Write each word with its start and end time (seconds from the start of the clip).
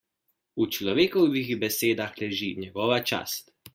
V 0.61 0.65
človekovih 0.77 1.49
besedah 1.65 2.13
leži 2.23 2.51
njegova 2.65 2.99
čast. 3.13 3.53